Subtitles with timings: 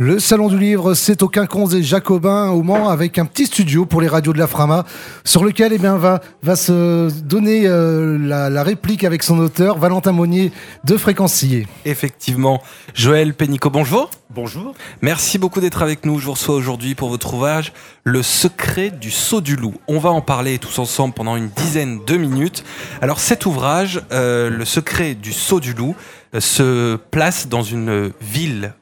[0.00, 3.84] Le Salon du Livre, c'est au Quinconce des Jacobins au Mans avec un petit studio
[3.84, 4.84] pour les radios de la Frama
[5.24, 10.12] sur lequel eh bien, va, va se donner euh, la, réplique avec son auteur, Valentin
[10.12, 10.52] Monnier
[10.84, 11.66] de Fréquencier.
[11.84, 12.62] Effectivement.
[12.94, 14.08] Joël Pénicaud, bonjour.
[14.30, 14.72] Bonjour.
[15.02, 16.20] Merci beaucoup d'être avec nous.
[16.20, 17.72] Je vous reçois aujourd'hui pour votre ouvrage
[18.04, 19.74] Le secret du saut du loup.
[19.88, 22.62] On va en parler tous ensemble pendant une dizaine de minutes.
[23.02, 25.96] Alors cet ouvrage, euh, Le secret du saut du loup,
[26.36, 28.74] euh, se place dans une ville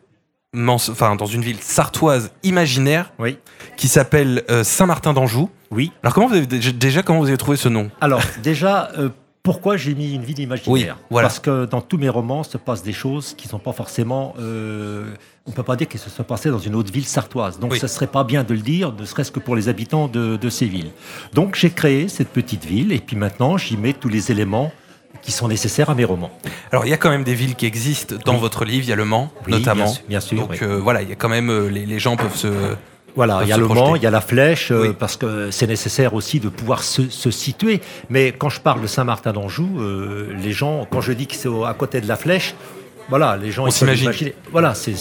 [0.54, 3.38] enfin dans une ville sartoise imaginaire oui.
[3.76, 5.50] qui s'appelle euh, Saint-Martin d'Anjou.
[5.70, 5.92] Oui.
[6.02, 7.90] Alors comment vous avez, déjà comment vous avez trouvé ce nom?
[8.00, 9.10] Alors déjà euh,
[9.42, 10.98] pourquoi j'ai mis une ville imaginaire?
[11.10, 11.28] Voilà.
[11.28, 14.34] Parce que dans tous mes romans se passent des choses qui ne sont pas forcément.
[14.40, 15.14] Euh,
[15.46, 17.60] on ne peut pas dire qu'elles se sont passées dans une autre ville sartoise.
[17.60, 20.08] Donc ce ne serait pas bien de le dire, ne serait-ce que pour les habitants
[20.08, 20.90] de, de ces villes.
[21.34, 24.72] Donc j'ai créé cette petite ville et puis maintenant j'y mets tous les éléments
[25.22, 26.30] qui sont nécessaires à mes romans.
[26.72, 28.92] Alors il y a quand même des villes qui existent dans votre livre, il y
[28.92, 29.92] a Le Mans notamment.
[30.08, 30.38] Bien sûr.
[30.38, 32.48] Donc euh, voilà, il y a quand même euh, les, gens peuvent se
[33.14, 35.66] voilà, il y a le Mans, il y a la Flèche, euh, parce que c'est
[35.66, 37.80] nécessaire aussi de pouvoir se, situer.
[38.10, 39.80] Mais quand je parle de Saint-Martin d'Anjou,
[40.38, 42.54] les gens, quand je dis que c'est à côté de la Flèche,
[43.08, 44.10] voilà, les gens on s'imagine.
[44.50, 44.92] Voilà, c'est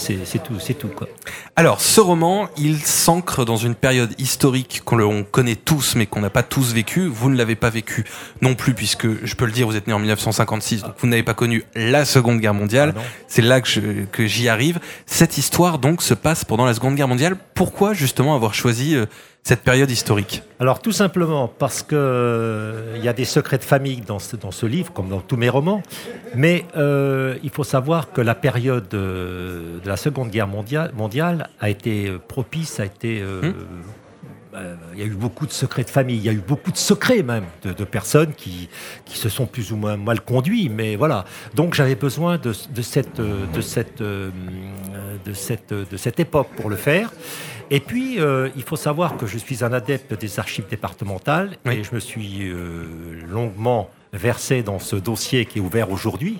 [0.44, 1.08] tout, c'est tout quoi.
[1.56, 6.30] Alors, ce roman, il s'ancre dans une période historique qu'on connaît tous, mais qu'on n'a
[6.30, 7.06] pas tous vécu.
[7.06, 8.04] Vous ne l'avez pas vécu
[8.42, 11.22] non plus, puisque je peux le dire, vous êtes né en 1956, donc vous n'avez
[11.22, 12.94] pas connu la Seconde Guerre mondiale.
[12.96, 14.78] Ah c'est là que, que j'y arrive.
[15.06, 17.36] Cette histoire donc se passe pendant la Seconde Guerre mondiale.
[17.54, 19.06] Pourquoi justement avoir choisi euh,
[19.46, 24.00] cette période historique Alors tout simplement parce que euh, y a des secrets de famille
[24.00, 25.84] dans ce, dans ce livre, comme dans tous mes romans,
[26.34, 31.48] mais euh, il faut savoir que la période euh, de la Seconde Guerre mondiale, mondiale
[31.60, 33.54] a été propice, a été hum.
[34.94, 36.76] il y a eu beaucoup de secrets de famille, il y a eu beaucoup de
[36.76, 38.68] secrets même de, personnes qui,
[39.04, 41.24] qui, se sont plus ou moins mal conduits, mais voilà.
[41.54, 46.76] Donc j'avais besoin de, de, cette, de, cette, de, cette, de cette époque pour le
[46.76, 47.12] faire.
[47.70, 51.82] Et puis, euh, il faut savoir que je suis un adepte des archives départementales et
[51.82, 52.84] je me suis euh,
[53.28, 56.38] longuement versé dans ce dossier qui est ouvert aujourd'hui.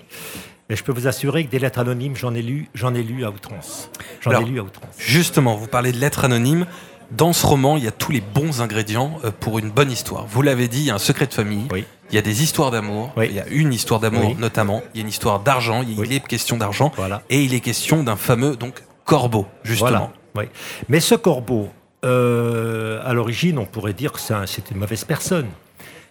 [0.69, 3.23] Et je peux vous assurer que des lettres anonymes, j'en ai lu, j'en ai lu
[3.23, 3.89] à outrance.
[4.21, 4.95] J'en ai lu à outrance.
[4.97, 6.65] Justement, vous parlez de lettres anonymes.
[7.11, 10.25] Dans ce roman, il y a tous les bons ingrédients euh, pour une bonne histoire.
[10.27, 11.67] Vous l'avez dit, il y a un secret de famille.
[12.09, 13.13] Il y a des histoires d'amour.
[13.17, 14.81] Il y a une histoire d'amour notamment.
[14.93, 15.83] Il y a une histoire d'argent.
[15.87, 16.91] Il est question d'argent.
[16.97, 17.21] Voilà.
[17.29, 20.11] Et il est question d'un fameux donc corbeau, justement.
[20.89, 21.69] Mais ce corbeau,
[22.05, 25.47] euh, à l'origine, on pourrait dire que c'est une mauvaise personne.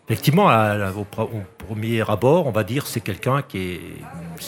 [0.08, 1.04] Effectivement, au,
[1.66, 3.80] premier abord, on va dire c'est quelqu'un qui est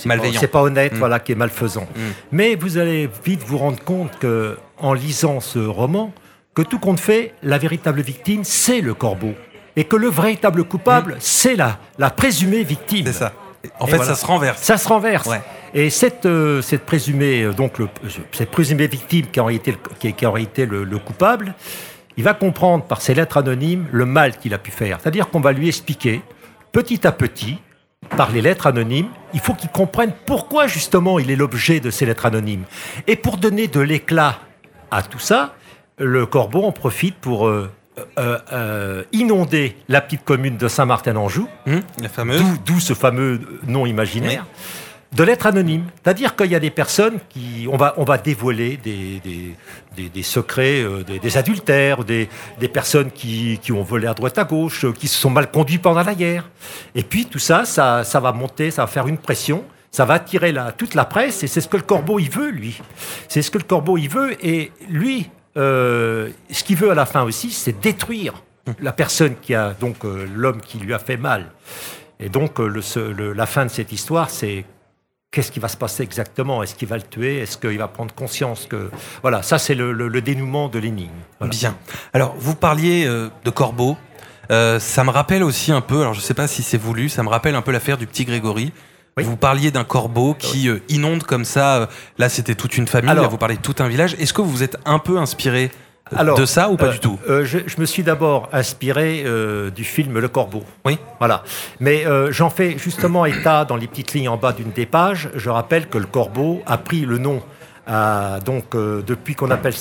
[0.06, 0.98] malveillant, c'est pas honnête, mm.
[0.98, 1.88] voilà, qui est malfaisant.
[1.96, 2.00] Mm.
[2.30, 6.12] Mais vous allez vite vous rendre compte que, en lisant ce roman,
[6.54, 9.34] que tout compte fait, la véritable victime, c'est le corbeau,
[9.74, 11.18] et que le véritable coupable, mm.
[11.20, 13.06] c'est la, la présumée victime.
[13.06, 13.32] C'est ça.
[13.80, 14.62] En fait, ça se renverse.
[14.62, 15.28] Ça se renverse.
[15.74, 17.88] Et cette, euh, cette présumée, euh, donc le,
[18.32, 21.54] cette présumée victime qui a été, qui, qui été le, coupable,
[22.16, 24.98] il va comprendre par ses lettres anonymes le mal qu'il a pu faire.
[25.00, 26.22] C'est-à-dire qu'on va lui expliquer
[26.72, 27.58] petit à petit,
[28.16, 32.06] par les lettres anonymes, il faut qu'il comprenne pourquoi justement il est l'objet de ces
[32.06, 32.64] lettres anonymes.
[33.06, 34.38] Et pour donner de l'éclat
[34.90, 35.54] à tout ça,
[35.98, 37.70] le corbeau en profite pour euh,
[39.12, 41.82] inonder la petite commune de Saint-Martin-en-Joux, hum,
[42.64, 44.44] d'où ce fameux nom imaginaire
[45.12, 45.84] de l'être anonyme.
[46.02, 47.66] C'est-à-dire qu'il y a des personnes qui.
[47.70, 49.20] On va, on va dévoiler des,
[49.96, 52.28] des, secrets, euh, des, adultères, des,
[52.72, 56.02] personnes qui, ont volé à droite à gauche, euh, qui se sont mal conduits pendant
[56.02, 56.48] la guerre.
[56.94, 59.64] Et puis tout ça, ça, ça va monter, ça va faire une pression.
[59.90, 62.50] Ça va attirer la, toute la presse et c'est ce que le corbeau il veut,
[62.50, 62.78] lui.
[63.26, 67.06] C'est ce que le corbeau il veut et lui, euh, ce qu'il veut à la
[67.06, 68.42] fin aussi, c'est détruire
[68.80, 71.52] la personne qui a, donc l'homme qui lui a fait mal.
[72.20, 74.64] Et donc le, la fin de cette histoire, c'est
[75.30, 76.62] Qu'est-ce qui va se passer exactement?
[76.62, 77.40] Est-ce qu'il va le tuer?
[77.40, 78.90] Est-ce qu'il va prendre conscience que...
[79.20, 81.12] Voilà, ça c'est le, dénouement de l'énigme.
[81.42, 81.76] Bien.
[82.14, 83.98] Alors, vous parliez euh, de Corbeau.
[84.50, 87.10] Euh, ça me rappelle aussi un peu, alors je ne sais pas si c'est voulu,
[87.10, 88.72] ça me rappelle un peu l'affaire du petit Grégory.
[89.24, 91.88] Vous parliez d'un corbeau qui euh, inonde comme ça.
[92.18, 93.14] là, c'était toute une famille.
[93.14, 94.14] là, vous parlez de tout un village.
[94.18, 95.70] Est-ce que vous vous êtes un peu inspiré
[96.12, 97.18] de ça ou pas euh, du tout?
[97.28, 100.64] euh, je, me suis d'abord inspiré euh, du film Le Corbeau.
[100.84, 100.98] Oui.
[101.18, 101.42] Voilà.
[101.80, 105.30] Mais j'en fais justement état dans les petites lignes en bas d'une des pages.
[105.34, 107.42] Je rappelle que le Corbeau a pris le nom,
[108.44, 109.74] donc depuis qu'on appelle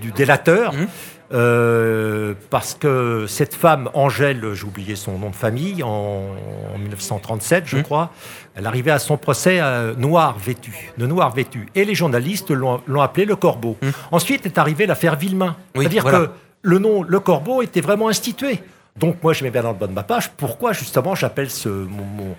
[0.00, 0.74] du délateur.
[0.74, 0.86] Mmh.
[1.32, 6.24] Euh, parce que cette femme, Angèle, j'ai oublié son nom de famille, en,
[6.78, 7.82] 1937, je mmh.
[7.82, 8.10] crois,
[8.56, 9.60] elle arrivait à son procès
[9.96, 11.68] noir vêtu, de noir vêtu.
[11.74, 13.76] Et les journalistes l'ont appelé le corbeau.
[13.80, 13.88] Mmh.
[14.10, 15.56] Ensuite est arrivée l'affaire Villemain.
[15.76, 16.30] C'est-à-dire que
[16.62, 18.60] le nom le corbeau était vraiment institué.
[18.96, 21.68] Donc moi je mets bien dans le bas de ma page pourquoi justement j'appelle ce
[21.68, 22.34] mon,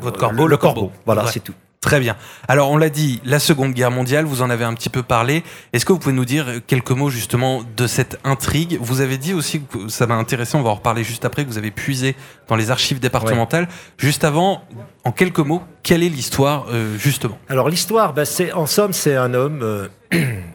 [0.00, 0.92] Votre corbeau le, corbeau.
[1.06, 1.54] Voilà, c'est tout.
[1.92, 2.16] Très bien.
[2.48, 5.44] Alors, on l'a dit, la Seconde Guerre mondiale, vous en avez un petit peu parlé.
[5.74, 8.78] Est-ce que vous pouvez nous dire quelques mots justement de cette intrigue?
[8.80, 11.50] Vous avez dit aussi, que ça m'a intéressé, on va en reparler juste après, que
[11.50, 12.16] vous avez puisé
[12.48, 13.68] dans les archives départementales.
[13.98, 14.64] Juste avant,
[15.04, 17.36] en quelques mots, quelle est l'histoire euh, justement?
[17.50, 19.88] Alors l'histoire, ben, c'est en somme, c'est un homme, euh,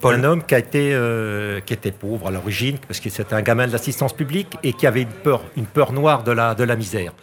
[0.04, 3.44] un homme qui a été, euh, qui était pauvre à l'origine, parce que c'était un
[3.44, 6.64] gamin de l'assistance publique et qui avait une peur, une peur noire de la, de
[6.64, 7.14] la misère.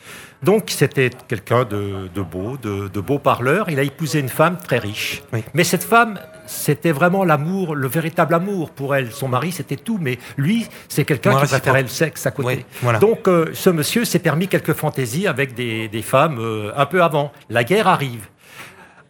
[0.45, 3.71] Donc c'était quelqu'un de, beau, de, beau parleur.
[3.71, 5.23] Il a épousé une femme très riche.
[5.55, 9.11] Mais cette femme, c'était vraiment l'amour, le véritable amour pour elle.
[9.13, 12.67] Son mari, c'était tout, mais lui, c'est quelqu'un qui préférait le sexe à côté.
[13.01, 17.33] Donc euh, ce monsieur s'est permis quelques fantaisies avec des, femmes euh, un peu avant.
[17.49, 18.29] La guerre arrive.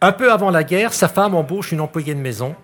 [0.01, 2.55] Un peu avant la guerre, sa femme embauche une employée de maison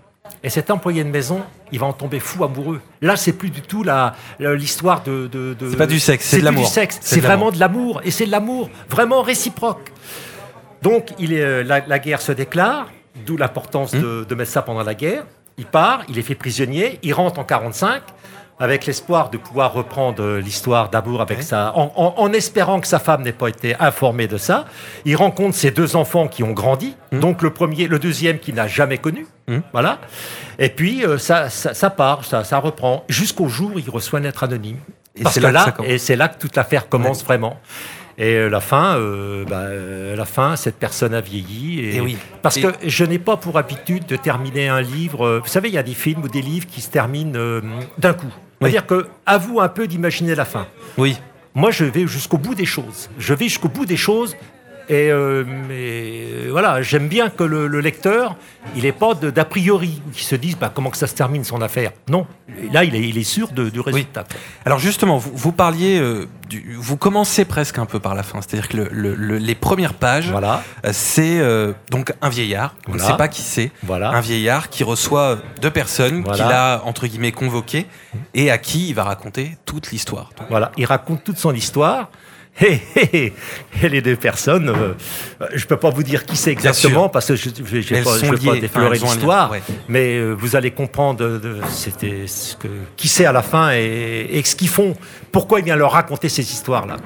[0.43, 1.41] et cet employé de maison,
[1.71, 2.81] il va en tomber fou amoureux.
[3.01, 3.85] Là, c'est plus du tout
[4.39, 5.27] l'histoire de.
[5.27, 6.67] de, c'est pas du sexe, c'est de l'amour.
[6.67, 8.01] C'est vraiment de l'amour.
[8.03, 9.91] Et c'est de l'amour vraiment réciproque.
[10.81, 12.87] Donc, il est, euh, la, guerre se déclare,
[13.25, 15.25] d'où l'importance de, de, mettre ça pendant la guerre.
[15.57, 18.01] Il part, il est fait prisonnier, il rentre en 45
[18.61, 23.31] avec l'espoir de pouvoir reprendre l'histoire d'amour avec sa, en, espérant que sa femme n'ait
[23.31, 24.65] pas été informée de ça.
[25.03, 27.19] Il rencontre ses deux enfants qui ont grandi, mmh.
[27.19, 29.61] donc le premier, le deuxième qui n'a jamais connu, mmh.
[29.71, 29.99] voilà.
[30.59, 34.25] Et puis euh, ça, ça, part, ça, ça reprend jusqu'au jour où il reçoit une
[34.25, 34.77] lettre anonyme.
[35.15, 37.59] Et que là, et c'est là que toute l'affaire commence vraiment.
[38.17, 39.67] Et euh, la fin, euh, bah,
[40.15, 41.95] la fin, cette personne a vieilli.
[41.95, 42.17] Et, oui.
[42.41, 45.39] Parce que je n'ai pas pour habitude de terminer un livre.
[45.43, 47.61] Vous savez, il y a des films ou des livres qui se terminent
[47.97, 48.31] d'un coup.
[48.61, 50.67] C'est-à-dire que, à vous un peu d'imaginer la fin.
[50.97, 51.17] Oui.
[51.53, 53.09] Moi, je vais jusqu'au bout des choses.
[53.17, 54.35] Je vais jusqu'au bout des choses.
[54.91, 58.35] Et euh, mais, voilà, j'aime bien que le, lecteur,
[58.75, 61.61] il n'ait pas d'a priori, qu'il se dise bah, comment que ça se termine son
[61.61, 61.91] affaire.
[62.09, 62.27] Non,
[62.73, 64.25] là, il est, il est sûr du résultat.
[64.65, 66.27] Alors justement, vous, vous parliez euh,
[66.77, 68.41] vous commencez presque un peu par la fin.
[68.41, 70.63] C'est-à-dire que les premières pages, voilà.
[70.85, 74.09] Euh, c'est euh, donc un vieillard, on ne sait pas qui c'est, voilà.
[74.09, 77.85] un vieillard qui reçoit deux personnes qu'il a, entre guillemets, convoquées
[78.33, 80.31] et à qui il va raconter toute l'histoire.
[80.49, 82.09] Voilà, il raconte toute son histoire.
[82.61, 83.33] Et,
[83.81, 84.93] les deux personnes, euh,
[85.53, 88.59] je ne peux pas vous dire qui c'est exactement parce que je ne vais pas,
[88.59, 89.53] déflorer l'histoire,
[89.87, 94.55] mais vous allez comprendre c'était ce que, qui c'est à la fin et, et ce
[94.55, 94.95] qu'ils font,
[95.31, 96.97] pourquoi il vient leur raconter ces histoires-là.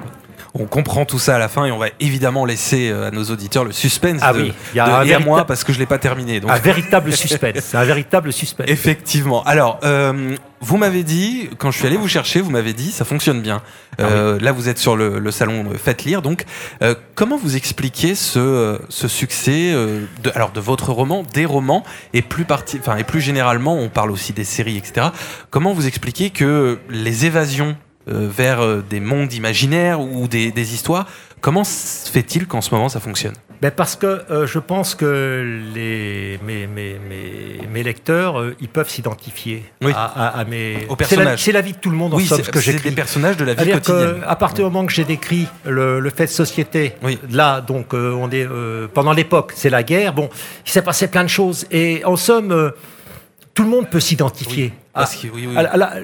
[0.60, 3.24] On comprend tout ça à la fin et on va évidemment laisser euh, à nos
[3.24, 5.86] auditeurs le suspense ah de, oui, y a et à moi parce que je l'ai
[5.86, 6.40] pas terminé.
[6.40, 6.50] Donc.
[6.50, 8.66] Un véritable suspense, un véritable suspense.
[8.68, 9.42] Effectivement.
[9.44, 13.04] Alors, euh, vous m'avez dit, quand je suis allé vous chercher, vous m'avez dit, ça
[13.04, 13.62] fonctionne bien.
[13.98, 16.22] Ah euh, là, vous êtes sur le, salon Faites Lire.
[16.22, 16.44] Donc,
[17.14, 22.44] comment vous expliquez ce, ce succès de, alors, de votre roman, des romans, et plus,
[22.44, 25.08] parti, et plus généralement, on parle aussi des séries, etc.
[25.50, 27.76] Comment vous expliquez que les évasions
[28.06, 31.06] vers euh, des mondes imaginaires ou des, histoires.
[31.40, 33.34] Comment fait-il qu'en ce moment ça fonctionne?
[33.60, 36.98] Ben Parce que euh, je pense que les, mes, mes,
[37.72, 39.64] mes, lecteurs, ils peuvent s'identifier
[39.94, 40.86] à, mes...
[40.98, 41.42] personnages.
[41.42, 42.82] C'est la, vie de tout le monde en oui, somme, ce que j'écris.
[42.82, 44.22] C'est des personnages de la vie quotidienne.
[44.26, 46.94] à partir du moment que j'ai décrit le, fait de société,
[47.30, 48.46] là, donc, on est,
[48.92, 50.28] pendant l'époque, c'est la guerre, bon,
[50.66, 51.66] il s'est passé plein de choses.
[51.70, 52.72] Et en somme
[53.56, 54.74] tout le monde peut s'identifier.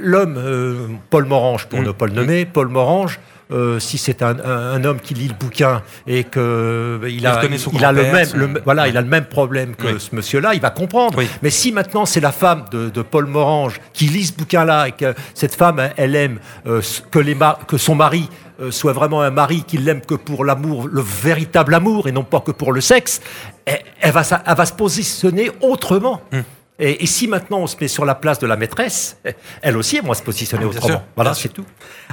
[0.00, 1.85] L'homme, euh, Paul Morange, pour mm.
[1.85, 3.19] ne pas le nommer, Paul Morange,
[3.50, 7.85] euh, si c'est un, homme qui lit le bouquin et que euh, il, a, il,
[7.85, 11.19] a le même, voilà, il a le même problème que ce monsieur-là, il va comprendre.
[11.43, 15.14] Mais si maintenant c'est la femme de, Paul Morange qui lit ce bouquin-là et que
[15.35, 16.38] cette femme, elle aime
[17.11, 18.28] que, les que son mari
[18.71, 22.40] soit vraiment un mari qui l'aime que pour l'amour, le véritable amour et non pas
[22.40, 23.21] que pour le sexe,
[23.66, 26.23] elle, va, elle va se positionner autrement.
[26.33, 26.40] Mm.
[26.85, 29.17] Et, si maintenant on se met sur la place de la maîtresse,
[29.62, 31.01] elle aussi, elle va se positionner autrement.
[31.15, 31.65] voilà, c'est tout.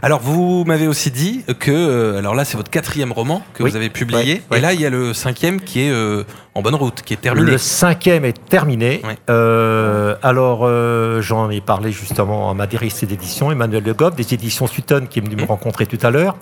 [0.04, 3.76] Alors, vous m'avez aussi dit que, euh, alors là, c'est votre quatrième roman que vous
[3.76, 4.44] avez publié.
[4.54, 6.24] et là, il y a le cinquième qui est euh,
[6.54, 7.50] en bonne route, qui est terminé.
[7.50, 9.02] Le cinquième est terminé.
[9.30, 10.70] Euh, alors,
[11.22, 15.18] j'en ai parlé justement à ma directrice d'édition, Emmanuel Le Goff, des éditions Sutton, qui
[15.18, 15.46] est venu me mmh.
[15.46, 16.38] rencontrer tout à l'heure.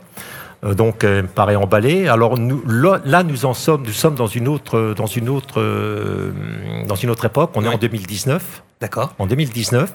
[0.63, 2.07] Euh, donc euh, me paraît emballé.
[2.07, 6.31] Alors nous, là, nous en sommes, nous sommes dans une autre, dans une autre, euh,
[6.87, 7.51] dans une autre époque.
[7.55, 8.63] On est en 2019.
[8.79, 9.13] D'accord.
[9.17, 9.91] En 2019,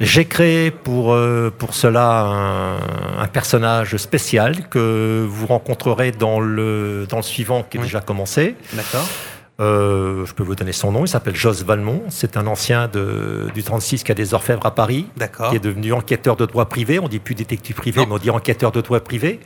[0.00, 1.16] j'ai créé pour
[1.58, 2.78] pour cela
[3.18, 8.56] un, personnage spécial que vous rencontrerez dans le dans le suivant qui est déjà commencé.
[8.74, 9.08] D'accord.
[9.60, 13.62] Je peux vous donner son nom, il s'appelle Jos Valmont, c'est un ancien de, du
[13.62, 15.06] 36 qui a des orfèvres à Paris,
[15.50, 18.30] qui est devenu enquêteur de droit privé, on dit plus détective privé, mais on dit
[18.30, 19.40] enquêteur de droit privé.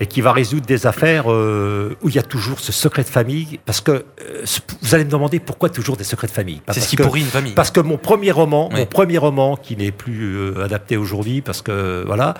[0.00, 3.08] Et qui va résoudre des affaires euh, où il y a toujours ce secret de
[3.08, 3.58] famille.
[3.66, 4.44] Parce que euh,
[4.82, 6.60] vous allez me demander pourquoi toujours des secrets de famille.
[6.70, 7.52] C'est ce qui que, pourrit une famille.
[7.52, 11.62] Parce que mon premier roman, mon premier roman, qui n'est plus euh, adapté aujourd'hui, parce
[11.62, 12.34] que voilà,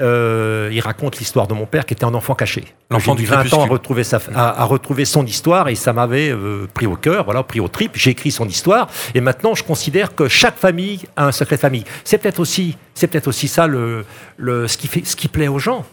[0.00, 2.64] il raconte l'histoire de mon père qui était un enfant caché.
[2.90, 6.34] L'enfant du 20 ans à retrouver, sa, à retrouver son histoire et ça m'avait
[6.72, 7.92] pris au cœur, voilà, pris au trip.
[7.94, 11.60] J'ai écrit son histoire et maintenant je considère que chaque famille a un secret de
[11.60, 11.84] famille.
[12.04, 14.04] C'est peut-être aussi, c'est peut-être aussi ça le,
[14.36, 15.84] le, ce qui fait, ce qui plaît aux gens.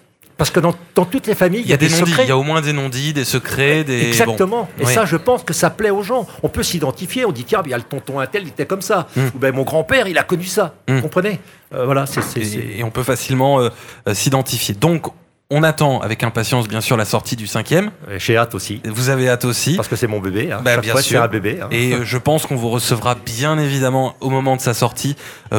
[0.41, 0.73] Parce que dans,
[1.05, 2.23] toutes les familles, il y a, des, secrets.
[2.23, 4.07] Il y a au moins des non-dits, des secrets, des.
[4.07, 4.67] Exactement.
[4.79, 6.25] Et ça, je pense que ça plaît aux gens.
[6.41, 7.25] On peut s'identifier.
[7.25, 9.07] On dit tiens, il y a le tonton Intel, il était comme ça.
[9.15, 9.27] Hmm.
[9.35, 10.73] Ou ben mon grand-père, il a connu ça.
[10.87, 11.01] Vous hmm.
[11.03, 11.39] comprenez
[11.75, 12.05] euh, Voilà.
[12.37, 13.69] Et, on peut facilement euh,
[14.07, 14.73] euh, s'identifier.
[14.73, 15.11] Donc,
[15.51, 17.91] on attend avec impatience, bien sûr, la sortie du cinquième.
[18.17, 18.81] J'ai hâte aussi.
[18.83, 19.75] Vous avez hâte aussi.
[19.75, 20.51] Parce que c'est mon bébé.
[20.51, 20.61] Hein.
[20.65, 21.21] Bah, bien sûr.
[21.21, 21.59] un bébé.
[21.61, 21.67] Hein.
[21.69, 25.15] Et je pense qu'on vous recevra bien évidemment au moment de sa sortie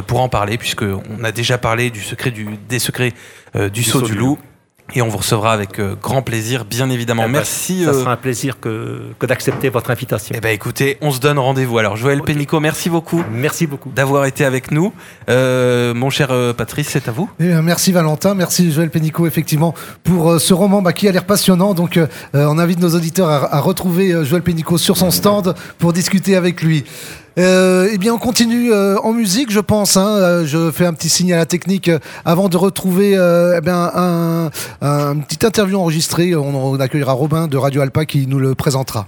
[0.09, 3.13] pour en parler, puisque on a déjà parlé du secret du, des secrets
[3.55, 4.39] du, saut, du loup.
[4.95, 7.23] Et on vous recevra avec euh, grand plaisir, bien évidemment.
[7.25, 7.85] Eh ben, merci.
[7.85, 10.35] ça euh, sera un plaisir que, que d'accepter votre invitation.
[10.37, 11.79] Eh ben, écoutez, on se donne rendez-vous.
[11.79, 13.25] Alors, Joël Pénicaud, merci beaucoup.
[13.31, 13.91] Merci beaucoup.
[13.95, 14.93] D'avoir été avec nous.
[15.31, 17.31] Euh, mon cher Patrice, c'est à vous.
[17.41, 19.75] Eh merci Valentin, merci Joël Pénicaud, effectivement,
[20.05, 21.73] pour ce roman bah, qui a l'air passionnant.
[21.73, 21.99] Donc,
[22.35, 26.85] on invite nos auditeurs à, retrouver Joël Pénicaud sur son stand pour discuter avec lui.
[27.39, 29.97] Euh, eh bien, on continue euh, en musique, je pense.
[29.97, 30.09] Hein.
[30.09, 31.91] Euh, je fais un petit signe à la technique
[32.25, 36.35] avant de retrouver eh un, un, petit interview enregistré.
[36.35, 39.07] On, on accueillera Robin de Radio Alpa qui nous le présentera.